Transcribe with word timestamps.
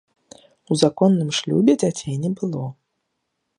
У 0.71 0.77
законным 0.83 1.29
шлюбе 1.41 1.73
дзяцей 1.83 2.19
не 2.25 2.33
было. 2.43 2.65